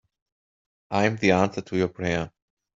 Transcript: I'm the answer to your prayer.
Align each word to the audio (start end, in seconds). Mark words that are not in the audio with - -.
I'm 0.89 1.17
the 1.17 1.29
answer 1.29 1.61
to 1.61 1.77
your 1.77 1.89
prayer. 1.89 2.31